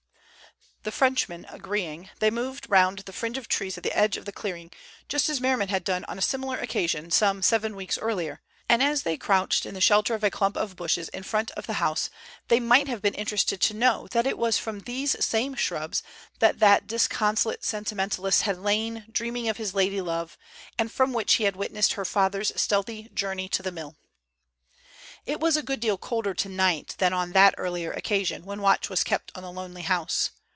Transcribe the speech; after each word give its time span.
The 0.83 0.91
Frenchman 0.91 1.45
agreeing, 1.47 2.09
they 2.17 2.31
moved 2.31 2.67
round 2.67 2.97
the 3.05 3.13
fringe 3.13 3.37
of 3.37 3.47
trees 3.47 3.77
at 3.77 3.83
the 3.83 3.95
edge 3.95 4.17
of 4.17 4.25
the 4.25 4.31
clearing, 4.31 4.71
just 5.07 5.29
as 5.29 5.39
Merriman 5.39 5.67
had 5.67 5.83
done 5.83 6.03
on 6.05 6.17
a 6.17 6.23
similar 6.23 6.57
occasion 6.57 7.11
some 7.11 7.43
seven 7.43 7.75
weeks 7.75 7.99
earlier, 7.99 8.41
and 8.67 8.81
as 8.81 9.03
they 9.03 9.15
crouched 9.15 9.67
in 9.67 9.75
the 9.75 9.79
shelter 9.81 10.15
of 10.15 10.23
a 10.23 10.31
clump 10.31 10.57
of 10.57 10.75
bushes 10.75 11.07
in 11.09 11.21
front 11.21 11.51
of 11.51 11.67
the 11.67 11.73
house, 11.73 12.09
they 12.47 12.59
might 12.59 12.87
have 12.87 12.99
been 13.03 13.13
interested 13.13 13.61
to 13.61 13.75
know 13.75 14.07
that 14.09 14.25
it 14.25 14.39
was 14.39 14.57
from 14.57 14.79
these 14.79 15.23
same 15.23 15.53
shrubs 15.53 16.01
that 16.39 16.57
that 16.57 16.87
disconsolate 16.87 17.63
sentimentalist 17.63 18.41
had 18.41 18.57
lain 18.57 19.05
dreaming 19.11 19.47
of 19.47 19.57
his 19.57 19.75
lady 19.75 20.01
love, 20.01 20.35
and 20.79 20.91
from 20.91 21.13
which 21.13 21.35
he 21.35 21.43
had 21.43 21.55
witnessed 21.55 21.93
her 21.93 22.05
father's 22.05 22.51
stealthy 22.59 23.07
journey 23.13 23.47
to 23.47 23.61
the 23.61 23.71
mill. 23.71 23.97
It 25.27 25.39
was 25.39 25.55
a 25.55 25.61
good 25.61 25.79
deal 25.79 25.99
colder 25.99 26.33
tonight 26.33 26.95
than 26.97 27.13
on 27.13 27.33
that 27.33 27.53
earlier 27.59 27.91
occasion 27.91 28.45
when 28.45 28.63
watch 28.63 28.89
was 28.89 29.03
kept 29.03 29.31
on 29.35 29.43
the 29.43 29.51
lonely 29.51 29.83
house. 29.83 30.31